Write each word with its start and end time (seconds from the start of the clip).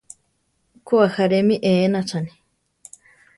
Ko, 0.87 0.95
ajáre 1.05 1.39
mi 1.47 1.55
éenachani. 1.71 2.31